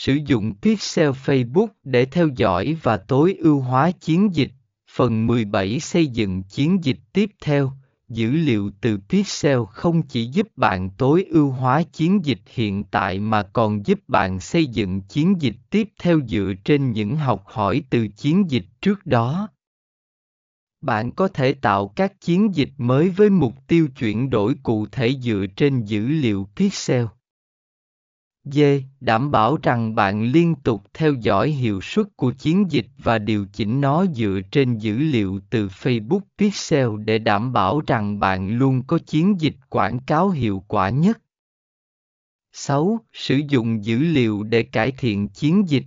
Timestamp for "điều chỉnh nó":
33.18-34.06